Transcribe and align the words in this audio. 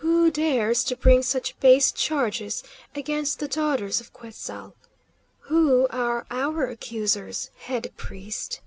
"Who 0.00 0.30
dares 0.30 0.84
to 0.84 0.94
bring 0.94 1.22
such 1.22 1.58
base 1.58 1.90
charges 1.90 2.62
against 2.94 3.38
the 3.38 3.48
Daughters 3.48 3.98
of 3.98 4.12
Quetzal'? 4.12 4.76
Who 5.48 5.86
are 5.88 6.26
our 6.30 6.66
accusers, 6.68 7.50
head 7.60 7.90
priest?" 7.96 8.60